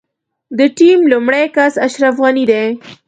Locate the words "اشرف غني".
1.87-2.43